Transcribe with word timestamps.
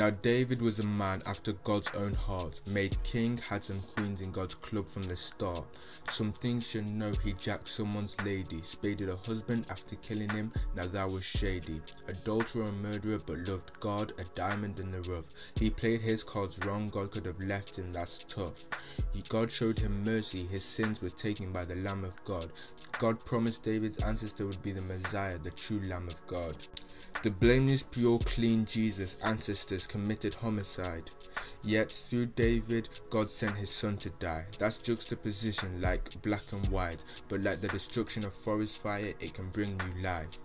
Now 0.00 0.08
David 0.08 0.62
was 0.62 0.78
a 0.78 0.86
man 0.86 1.20
after 1.26 1.52
God's 1.52 1.90
own 1.90 2.14
heart, 2.14 2.62
made 2.66 2.96
king, 3.02 3.36
had 3.36 3.62
some 3.62 3.78
queens 3.78 4.22
in 4.22 4.32
God's 4.32 4.54
club 4.54 4.88
from 4.88 5.02
the 5.02 5.14
start. 5.14 5.66
Some 6.08 6.32
things 6.32 6.66
should 6.66 6.88
know 6.88 7.12
he 7.22 7.34
jacked 7.34 7.68
someone's 7.68 8.18
lady, 8.22 8.62
spaded 8.62 9.10
a 9.10 9.16
husband 9.16 9.66
after 9.68 9.96
killing 9.96 10.30
him, 10.30 10.54
now 10.74 10.86
that 10.86 11.10
was 11.10 11.22
shady. 11.22 11.82
Adulterer 12.08 12.64
and 12.64 12.82
murderer 12.82 13.20
but 13.26 13.40
loved 13.40 13.78
God, 13.78 14.14
a 14.16 14.24
diamond 14.34 14.80
in 14.80 14.90
the 14.90 15.02
rough. 15.02 15.26
He 15.56 15.68
played 15.68 16.00
his 16.00 16.24
cards 16.24 16.58
wrong, 16.64 16.88
God 16.88 17.10
could 17.10 17.26
have 17.26 17.42
left 17.42 17.76
him, 17.76 17.92
that's 17.92 18.24
tough. 18.26 18.68
God 19.28 19.52
showed 19.52 19.78
him 19.78 20.02
mercy, 20.02 20.46
his 20.46 20.64
sins 20.64 21.02
were 21.02 21.10
taken 21.10 21.52
by 21.52 21.66
the 21.66 21.76
Lamb 21.76 22.04
of 22.04 22.24
God. 22.24 22.50
God 22.98 23.22
promised 23.26 23.64
David's 23.64 24.02
ancestor 24.02 24.46
would 24.46 24.62
be 24.62 24.72
the 24.72 24.80
Messiah, 24.80 25.36
the 25.36 25.50
true 25.50 25.82
Lamb 25.84 26.08
of 26.08 26.26
God. 26.26 26.56
The 27.22 27.30
blameless, 27.30 27.82
pure, 27.82 28.18
clean 28.20 28.64
Jesus' 28.64 29.20
ancestors 29.22 29.86
committed 29.86 30.34
homicide. 30.34 31.10
Yet 31.62 31.92
through 31.92 32.26
David, 32.26 32.88
God 33.10 33.30
sent 33.30 33.56
his 33.56 33.68
son 33.68 33.98
to 33.98 34.10
die. 34.10 34.46
That's 34.58 34.78
juxtaposition 34.78 35.80
like 35.82 36.20
black 36.22 36.52
and 36.52 36.66
white, 36.68 37.04
but 37.28 37.42
like 37.42 37.60
the 37.60 37.68
destruction 37.68 38.24
of 38.24 38.32
forest 38.32 38.78
fire, 38.78 39.12
it 39.20 39.34
can 39.34 39.50
bring 39.50 39.76
new 39.76 40.02
life. 40.02 40.38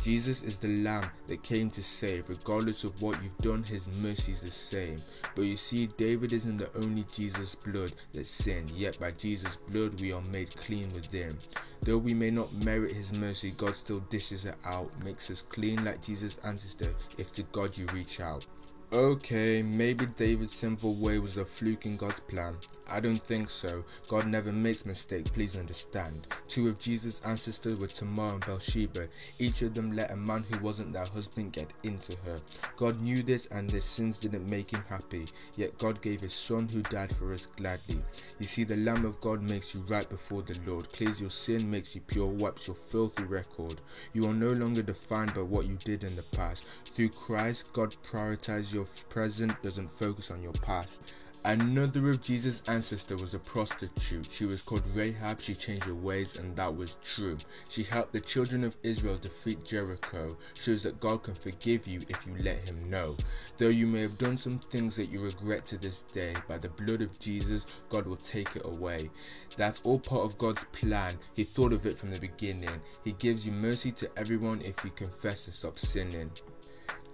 Jesus 0.00 0.42
is 0.42 0.58
the 0.58 0.82
lamb 0.82 1.10
that 1.26 1.42
came 1.42 1.68
to 1.70 1.82
save. 1.82 2.30
Regardless 2.30 2.84
of 2.84 3.00
what 3.02 3.22
you've 3.22 3.36
done, 3.38 3.62
his 3.62 3.88
mercy 3.88 4.32
is 4.32 4.40
the 4.40 4.50
same. 4.50 4.96
But 5.34 5.44
you 5.44 5.58
see, 5.58 5.88
David 5.98 6.32
isn't 6.32 6.56
the 6.56 6.74
only 6.78 7.04
Jesus' 7.12 7.54
blood 7.54 7.92
that 8.14 8.26
sinned, 8.26 8.70
yet 8.70 8.98
by 8.98 9.10
Jesus' 9.12 9.58
blood 9.68 10.00
we 10.00 10.12
are 10.12 10.22
made 10.22 10.56
clean 10.56 10.88
within. 10.94 11.36
Though 11.84 11.98
we 11.98 12.14
may 12.14 12.30
not 12.30 12.52
merit 12.52 12.92
his 12.92 13.12
mercy, 13.12 13.52
God 13.56 13.74
still 13.74 13.98
dishes 14.08 14.44
it 14.44 14.54
out, 14.64 14.88
makes 15.04 15.30
us 15.32 15.42
clean 15.42 15.84
like 15.84 16.00
Jesus' 16.00 16.38
ancestor 16.44 16.94
if 17.18 17.32
to 17.32 17.42
God 17.44 17.76
you 17.76 17.86
reach 17.86 18.20
out. 18.20 18.46
Okay, 18.92 19.62
maybe 19.62 20.04
David's 20.04 20.52
sinful 20.52 20.96
way 20.96 21.18
was 21.18 21.38
a 21.38 21.46
fluke 21.46 21.86
in 21.86 21.96
God's 21.96 22.20
plan. 22.20 22.58
I 22.86 23.00
don't 23.00 23.22
think 23.22 23.48
so. 23.48 23.86
God 24.06 24.26
never 24.26 24.52
makes 24.52 24.84
mistakes, 24.84 25.30
please 25.30 25.56
understand. 25.56 26.26
Two 26.46 26.68
of 26.68 26.78
Jesus' 26.78 27.22
ancestors 27.24 27.80
were 27.80 27.86
Tamar 27.86 28.34
and 28.34 28.40
Bathsheba. 28.44 29.08
Each 29.38 29.62
of 29.62 29.72
them 29.72 29.96
let 29.96 30.10
a 30.10 30.16
man 30.16 30.42
who 30.42 30.58
wasn't 30.58 30.92
their 30.92 31.06
husband 31.06 31.52
get 31.54 31.72
into 31.84 32.14
her. 32.26 32.38
God 32.76 33.00
knew 33.00 33.22
this 33.22 33.46
and 33.46 33.70
their 33.70 33.80
sins 33.80 34.18
didn't 34.18 34.50
make 34.50 34.70
him 34.70 34.84
happy. 34.86 35.24
Yet 35.56 35.78
God 35.78 36.02
gave 36.02 36.20
his 36.20 36.34
son 36.34 36.68
who 36.68 36.82
died 36.82 37.16
for 37.16 37.32
us 37.32 37.46
gladly. 37.46 38.04
You 38.38 38.44
see, 38.44 38.64
the 38.64 38.76
Lamb 38.76 39.06
of 39.06 39.18
God 39.22 39.40
makes 39.40 39.74
you 39.74 39.80
right 39.88 40.08
before 40.10 40.42
the 40.42 40.58
Lord, 40.66 40.92
clears 40.92 41.18
your 41.18 41.30
sin, 41.30 41.70
makes 41.70 41.94
you 41.94 42.02
pure, 42.02 42.26
wipes 42.26 42.66
your 42.66 42.76
filthy 42.76 43.24
record. 43.24 43.80
You 44.12 44.26
are 44.26 44.34
no 44.34 44.48
longer 44.48 44.82
defined 44.82 45.32
by 45.32 45.40
what 45.40 45.64
you 45.64 45.78
did 45.82 46.04
in 46.04 46.14
the 46.14 46.24
past. 46.36 46.66
Through 46.94 47.08
Christ, 47.08 47.72
God 47.72 47.96
prioritizes 48.04 48.74
your 48.74 48.81
present, 49.08 49.60
doesn't 49.62 49.90
focus 49.90 50.30
on 50.30 50.42
your 50.42 50.52
past. 50.52 51.12
Another 51.44 52.08
of 52.08 52.22
Jesus' 52.22 52.62
ancestors 52.68 53.20
was 53.20 53.34
a 53.34 53.38
prostitute. 53.40 54.30
She 54.30 54.44
was 54.44 54.62
called 54.62 54.86
Rahab. 54.94 55.40
She 55.40 55.56
changed 55.56 55.86
her 55.86 55.94
ways, 55.94 56.36
and 56.36 56.54
that 56.54 56.76
was 56.76 56.98
true. 57.02 57.36
She 57.68 57.82
helped 57.82 58.12
the 58.12 58.20
children 58.20 58.62
of 58.62 58.76
Israel 58.84 59.18
defeat 59.18 59.64
Jericho. 59.64 60.36
Shows 60.54 60.84
that 60.84 61.00
God 61.00 61.24
can 61.24 61.34
forgive 61.34 61.88
you 61.88 62.02
if 62.08 62.24
you 62.28 62.36
let 62.44 62.68
Him 62.68 62.88
know. 62.88 63.16
Though 63.56 63.70
you 63.70 63.88
may 63.88 64.02
have 64.02 64.18
done 64.18 64.38
some 64.38 64.60
things 64.70 64.94
that 64.94 65.06
you 65.06 65.20
regret 65.20 65.66
to 65.66 65.78
this 65.78 66.02
day, 66.12 66.32
by 66.46 66.58
the 66.58 66.68
blood 66.68 67.02
of 67.02 67.18
Jesus, 67.18 67.66
God 67.88 68.06
will 68.06 68.16
take 68.16 68.54
it 68.54 68.64
away. 68.64 69.10
That's 69.56 69.80
all 69.82 69.98
part 69.98 70.24
of 70.24 70.38
God's 70.38 70.62
plan. 70.70 71.18
He 71.34 71.42
thought 71.42 71.72
of 71.72 71.86
it 71.86 71.98
from 71.98 72.12
the 72.12 72.20
beginning. 72.20 72.80
He 73.02 73.12
gives 73.14 73.44
you 73.44 73.50
mercy 73.50 73.90
to 73.92 74.10
everyone 74.16 74.60
if 74.60 74.84
you 74.84 74.90
confess 74.92 75.46
and 75.46 75.54
stop 75.54 75.76
sinning. 75.76 76.30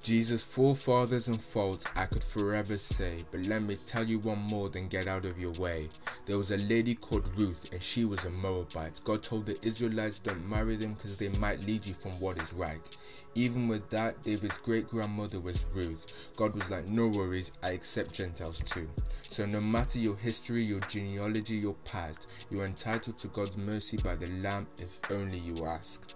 Jesus' 0.08 0.42
forefathers 0.42 1.28
and 1.28 1.38
faults 1.38 1.84
I 1.94 2.06
could 2.06 2.24
forever 2.24 2.78
say, 2.78 3.26
but 3.30 3.42
let 3.42 3.60
me 3.60 3.76
tell 3.86 4.04
you 4.04 4.20
one 4.20 4.38
more 4.38 4.70
than 4.70 4.88
get 4.88 5.06
out 5.06 5.26
of 5.26 5.38
your 5.38 5.52
way. 5.52 5.90
There 6.24 6.38
was 6.38 6.50
a 6.50 6.56
lady 6.56 6.94
called 6.94 7.28
Ruth, 7.36 7.70
and 7.74 7.82
she 7.82 8.06
was 8.06 8.24
a 8.24 8.30
Moabite. 8.30 9.02
God 9.04 9.22
told 9.22 9.44
the 9.44 9.58
Israelites 9.60 10.18
don't 10.18 10.48
marry 10.48 10.76
them 10.76 10.94
because 10.94 11.18
they 11.18 11.28
might 11.28 11.60
lead 11.66 11.84
you 11.84 11.92
from 11.92 12.12
what 12.12 12.38
is 12.38 12.54
right. 12.54 12.96
Even 13.34 13.68
with 13.68 13.86
that, 13.90 14.22
David's 14.22 14.56
great 14.56 14.88
grandmother 14.88 15.40
was 15.40 15.66
Ruth. 15.74 16.14
God 16.38 16.54
was 16.54 16.70
like, 16.70 16.88
no 16.88 17.08
worries, 17.08 17.52
I 17.62 17.72
accept 17.72 18.14
Gentiles 18.14 18.62
too. 18.64 18.88
So 19.28 19.44
no 19.44 19.60
matter 19.60 19.98
your 19.98 20.16
history, 20.16 20.62
your 20.62 20.80
genealogy, 20.88 21.56
your 21.56 21.76
past, 21.84 22.28
you 22.48 22.62
are 22.62 22.64
entitled 22.64 23.18
to 23.18 23.28
God's 23.28 23.58
mercy 23.58 23.98
by 23.98 24.16
the 24.16 24.28
Lamb 24.28 24.68
if 24.78 24.98
only 25.10 25.36
you 25.36 25.66
asked. 25.66 26.14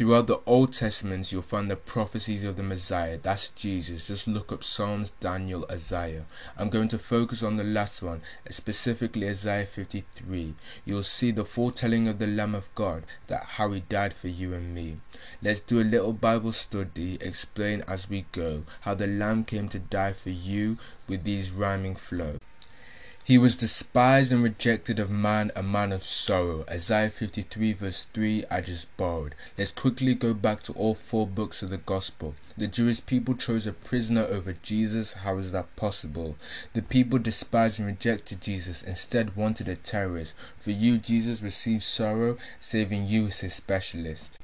Throughout 0.00 0.28
the 0.28 0.40
Old 0.46 0.72
Testament, 0.72 1.30
you'll 1.30 1.42
find 1.42 1.70
the 1.70 1.76
prophecies 1.76 2.42
of 2.42 2.56
the 2.56 2.62
Messiah. 2.62 3.18
That's 3.22 3.50
Jesus. 3.50 4.06
Just 4.06 4.26
look 4.26 4.50
up 4.50 4.64
Psalms, 4.64 5.10
Daniel, 5.20 5.66
Isaiah. 5.70 6.24
I'm 6.56 6.70
going 6.70 6.88
to 6.88 6.98
focus 6.98 7.42
on 7.42 7.58
the 7.58 7.64
last 7.64 8.00
one, 8.00 8.22
specifically 8.48 9.28
Isaiah 9.28 9.66
53. 9.66 10.54
You'll 10.86 11.02
see 11.02 11.32
the 11.32 11.44
foretelling 11.44 12.08
of 12.08 12.18
the 12.18 12.26
Lamb 12.26 12.54
of 12.54 12.74
God, 12.74 13.04
that 13.26 13.44
how 13.44 13.72
he 13.72 13.80
died 13.80 14.14
for 14.14 14.28
you 14.28 14.54
and 14.54 14.74
me. 14.74 14.96
Let's 15.42 15.60
do 15.60 15.78
a 15.78 15.84
little 15.84 16.14
Bible 16.14 16.52
study, 16.52 17.18
explain 17.20 17.84
as 17.86 18.08
we 18.08 18.24
go 18.32 18.62
how 18.80 18.94
the 18.94 19.06
Lamb 19.06 19.44
came 19.44 19.68
to 19.68 19.78
die 19.78 20.14
for 20.14 20.30
you 20.30 20.78
with 21.08 21.24
these 21.24 21.50
rhyming 21.50 21.94
flows. 21.94 22.38
He 23.30 23.38
was 23.38 23.54
despised 23.54 24.32
and 24.32 24.42
rejected 24.42 24.98
of 24.98 25.08
man, 25.08 25.52
a 25.54 25.62
man 25.62 25.92
of 25.92 26.02
sorrow. 26.02 26.64
Isaiah 26.68 27.10
53 27.10 27.74
verse 27.74 28.06
3 28.12 28.44
I 28.50 28.60
just 28.60 28.96
borrowed. 28.96 29.36
Let's 29.56 29.70
quickly 29.70 30.16
go 30.16 30.34
back 30.34 30.64
to 30.64 30.72
all 30.72 30.96
four 30.96 31.28
books 31.28 31.62
of 31.62 31.70
the 31.70 31.78
gospel. 31.78 32.34
The 32.58 32.66
Jewish 32.66 33.06
people 33.06 33.36
chose 33.36 33.68
a 33.68 33.72
prisoner 33.72 34.22
over 34.22 34.54
Jesus. 34.54 35.12
How 35.12 35.38
is 35.38 35.52
that 35.52 35.76
possible? 35.76 36.36
The 36.72 36.82
people 36.82 37.20
despised 37.20 37.78
and 37.78 37.86
rejected 37.86 38.40
Jesus, 38.40 38.82
instead 38.82 39.36
wanted 39.36 39.68
a 39.68 39.76
terrorist. 39.76 40.34
For 40.56 40.72
you, 40.72 40.98
Jesus 40.98 41.40
received 41.40 41.84
sorrow, 41.84 42.36
saving 42.58 43.06
you 43.06 43.28
as 43.28 43.38
his 43.38 43.54
specialist. 43.54 44.38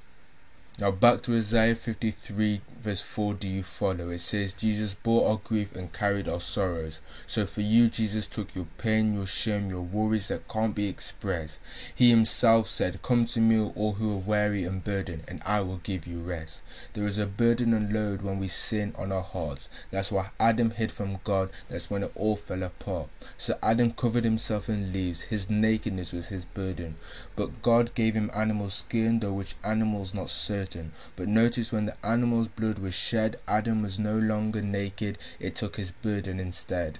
Now 0.78 0.91
back 0.91 1.22
to 1.22 1.34
Isaiah 1.34 1.75
53 1.75 2.60
verse 2.82 3.00
4 3.00 3.32
do 3.32 3.48
you 3.48 3.62
follow? 3.62 4.10
It 4.10 4.19
says 4.19 4.53
Jesus 4.53 4.92
bore 4.92 5.26
our 5.26 5.41
grief 5.42 5.75
and 5.75 5.91
carried 5.91 6.28
our 6.28 6.38
sorrows. 6.38 7.00
So 7.26 7.47
for 7.47 7.62
you 7.62 7.88
Jesus 7.88 8.26
took 8.26 8.54
your 8.54 8.66
pain, 8.76 9.14
your 9.14 9.26
shame, 9.26 9.70
your 9.70 9.81
worries 9.81 10.28
that 10.28 10.47
can't 10.48 10.75
be 10.75 10.87
expressed. 10.87 11.60
He 11.94 12.10
himself 12.10 12.69
said, 12.69 13.00
Come 13.03 13.25
to 13.25 13.41
me 13.41 13.59
all 13.75 13.94
who 13.94 14.12
are 14.12 14.19
weary 14.19 14.64
and 14.64 14.84
burdened 14.84 15.25
and 15.26 15.41
I 15.47 15.62
will 15.62 15.78
give 15.78 16.06
you 16.06 16.20
rest. 16.20 16.60
There 16.93 17.08
is 17.08 17.16
a 17.16 17.25
burden 17.25 17.72
and 17.72 17.91
load 17.91 18.20
when 18.20 18.38
we 18.38 18.48
sin 18.48 18.94
on 18.98 19.12
our 19.12 19.22
hearts. 19.22 19.70
That's 19.91 20.12
why 20.12 20.28
Adam 20.38 20.72
hid 20.72 20.93
from 20.93 21.20
God. 21.25 21.48
That's 21.70 21.88
when 21.88 22.03
it 22.03 22.12
all 22.14 22.37
fell 22.37 22.62
apart. 22.62 23.08
So 23.38 23.58
Adam 23.62 23.93
covered 23.93 24.25
himself 24.25 24.69
in 24.69 24.93
leaves. 24.93 25.22
His 25.22 25.48
nakedness 25.48 26.12
was 26.12 26.28
his 26.28 26.44
burden. 26.44 26.97
But 27.34 27.62
God 27.62 27.94
gave 27.94 28.12
him 28.12 28.31
animal 28.34 28.69
skin, 28.69 29.20
though 29.20 29.32
which 29.32 29.54
animals 29.64 30.12
not 30.12 30.28
certain. 30.28 30.66
But 31.15 31.28
notice 31.28 31.71
when 31.71 31.87
the 31.87 31.97
animal's 32.04 32.49
blood 32.49 32.81
was 32.81 32.93
shed, 32.93 33.38
Adam 33.47 33.82
was 33.82 34.00
no 34.00 34.19
longer 34.19 34.60
naked, 34.60 35.16
it 35.38 35.54
took 35.54 35.77
his 35.77 35.93
burden 35.93 36.41
instead. 36.41 36.99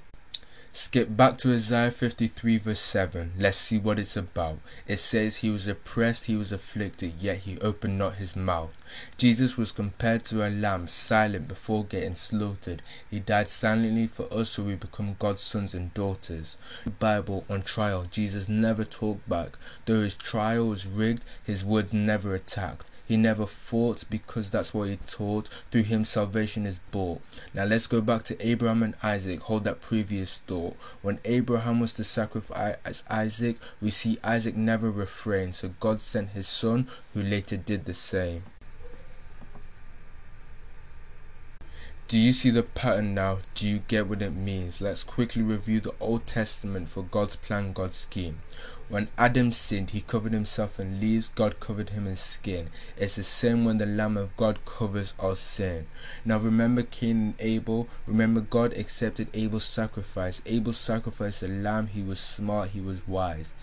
Skip 0.79 1.17
back 1.17 1.39
to 1.39 1.55
Isaiah 1.55 1.91
53 1.91 2.59
verse 2.59 2.81
7. 2.81 3.33
Let's 3.39 3.57
see 3.57 3.79
what 3.79 3.99
it's 3.99 4.15
about. 4.15 4.59
It 4.87 4.99
says 4.99 5.39
he 5.39 5.49
was 5.49 5.67
oppressed, 5.67 6.27
he 6.27 6.37
was 6.37 6.53
afflicted, 6.53 7.15
yet 7.19 7.39
he 7.39 7.59
opened 7.61 7.97
not 7.97 8.17
his 8.17 8.37
mouth. 8.37 8.77
Jesus 9.17 9.57
was 9.57 9.73
compared 9.73 10.23
to 10.25 10.47
a 10.47 10.51
lamb 10.51 10.87
silent 10.87 11.49
before 11.49 11.83
getting 11.83 12.15
slaughtered. 12.15 12.83
He 13.11 13.21
died 13.21 13.49
silently 13.49 14.07
for 14.07 14.31
us 14.31 14.51
so 14.51 14.65
we 14.65 14.75
become 14.75 15.17
God's 15.19 15.41
sons 15.41 15.73
and 15.73 15.95
daughters. 15.95 16.59
Bible 16.99 17.47
on 17.49 17.63
trial, 17.63 18.07
Jesus 18.11 18.47
never 18.47 18.85
talked 18.85 19.27
back. 19.27 19.57
Though 19.87 20.03
his 20.03 20.15
trial 20.15 20.69
was 20.69 20.87
rigged, 20.87 21.25
his 21.43 21.65
words 21.65 21.95
never 21.95 22.35
attacked. 22.35 22.91
He 23.07 23.17
never 23.17 23.47
fought 23.47 24.05
because 24.11 24.51
that's 24.51 24.75
what 24.75 24.89
he 24.89 24.97
taught. 25.07 25.49
Through 25.71 25.85
him 25.85 26.05
salvation 26.05 26.67
is 26.67 26.81
bought. 26.91 27.23
Now 27.55 27.65
let's 27.65 27.87
go 27.87 28.01
back 28.01 28.25
to 28.25 28.47
Abraham 28.47 28.83
and 28.83 28.97
Isaac. 29.01 29.43
Hold 29.43 29.63
that 29.65 29.81
previous 29.81 30.39
thought. 30.39 30.66
When 31.03 31.21
Abraham 31.25 31.81
was 31.81 31.93
to 31.95 32.05
sacrifice 32.05 33.05
Isaac, 33.11 33.59
we 33.81 33.91
see 33.91 34.19
Isaac 34.25 34.57
never 34.57 34.91
refrained. 34.91 35.55
So 35.55 35.75
God 35.81 36.01
sent 36.01 36.31
his 36.31 36.49
son 36.49 36.89
who 37.13 37.23
later 37.23 37.57
did 37.57 37.85
the 37.85 37.95
same. 37.95 38.45
Do 42.09 42.17
you 42.17 42.33
see 42.33 42.51
the 42.51 42.63
pattern 42.63 43.15
now? 43.15 43.39
Do 43.55 43.67
you 43.67 43.81
get 43.81 44.07
what 44.07 44.23
it 44.23 44.31
means? 44.31 44.81
Let's 44.81 45.03
quickly 45.03 45.43
review 45.43 45.81
the 45.81 45.95
Old 45.99 46.25
Testament 46.25 46.89
for 46.89 47.03
God's 47.03 47.35
plan, 47.35 47.73
God's 47.73 47.97
scheme. 47.97 48.43
When 48.89 49.09
Adam 49.19 49.51
sinned, 49.51 49.91
he 49.91 50.03
covered 50.03 50.33
himself 50.33 50.79
in 50.79 51.01
leaves, 51.01 51.29
God 51.29 51.59
covered 51.59 51.91
him 51.91 52.07
in 52.07 52.15
skin. 52.15 52.71
It's 52.97 53.17
the 53.17 53.25
same 53.25 53.65
when 53.65 53.79
the 53.79 53.87
Lamb 53.87 54.17
of 54.17 54.37
God 54.37 54.65
covers 54.65 55.13
our 55.19 55.35
sin. 55.35 55.89
Now 56.25 56.39
remember 56.39 56.85
Cain 56.85 57.17
and 57.17 57.35
Abel. 57.41 57.89
Remember 58.07 58.41
God 58.41 58.73
accepted 58.75 59.27
Abel's 59.35 59.65
sacrifice. 59.65 60.41
Abel 60.47 60.73
sacrificed 60.73 61.43
a 61.43 61.49
lamb, 61.49 61.89
he 61.89 62.03
was 62.03 62.21
smart, 62.21 62.71
he 62.71 62.81
was 62.81 63.07
wise. 63.09 63.55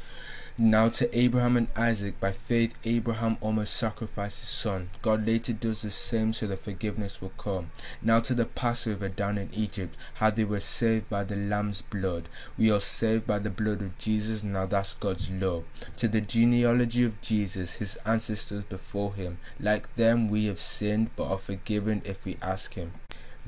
Now 0.56 0.88
to 0.90 1.18
Abraham 1.18 1.58
and 1.58 1.68
Isaac, 1.76 2.20
by 2.20 2.32
faith 2.32 2.76
Abraham 2.84 3.40
almost 3.42 3.74
sacrificed 3.74 4.42
his 4.42 4.50
son. 4.50 4.92
God 5.02 5.26
later 5.26 5.52
does 5.52 5.82
the 5.82 5.90
same 5.90 6.32
so 6.32 6.46
that 6.46 6.60
forgiveness 6.60 7.20
will 7.20 7.34
come. 7.40 7.72
Now 8.04 8.20
to 8.20 8.36
the 8.36 8.46
Passover 8.46 9.10
down 9.10 9.40
in 9.40 9.50
Egypt, 9.52 9.98
how 10.14 10.30
they 10.30 10.44
were 10.44 10.60
saved 10.60 11.10
by 11.10 11.24
the 11.24 11.36
lamb's 11.36 11.82
blood. 11.82 12.30
We 12.56 12.70
are 12.70 12.80
saved 12.80 13.26
by 13.26 13.40
the 13.40 13.50
blood 13.50 13.82
of 13.82 13.98
Jesus, 13.98 14.44
now 14.44 14.68
that's 14.68 14.94
God's 14.94 15.32
law. 15.32 15.64
To 15.98 16.08
the 16.08 16.22
genealogy 16.22 17.04
of 17.04 17.20
Jesus, 17.20 17.78
his 17.78 17.96
ancestors 18.06 18.64
before 18.66 19.16
him, 19.16 19.40
like 19.60 19.96
them 19.96 20.28
we 20.28 20.46
have 20.46 20.60
sinned 20.60 21.10
but 21.16 21.32
are 21.32 21.40
forgiven 21.40 22.04
if 22.06 22.24
we 22.26 22.38
ask 22.44 22.76
him. 22.76 22.92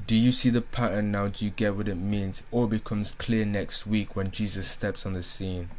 Do 0.07 0.15
you 0.15 0.31
see 0.31 0.49
the 0.49 0.61
pattern 0.61 1.11
now? 1.11 1.27
Do 1.27 1.45
you 1.45 1.51
get 1.51 1.75
what 1.75 1.87
it 1.87 1.95
means? 1.95 2.43
All 2.51 2.67
becomes 2.67 3.11
clear 3.13 3.45
next 3.45 3.87
week 3.87 4.15
when 4.15 4.29
Jesus 4.29 4.67
steps 4.67 5.05
on 5.05 5.13
the 5.13 5.23
scene. 5.23 5.69